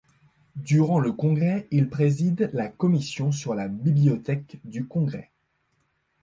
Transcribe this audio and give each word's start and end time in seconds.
Durant 0.55 0.97
le 0.99 1.11
congrès, 1.11 1.67
il 1.69 1.87
préside 1.87 2.49
la 2.53 2.67
commission 2.69 3.31
sur 3.31 3.53
la 3.53 3.67
bibliothèque 3.67 4.57
du 4.63 4.83
Congrès. 4.87 5.29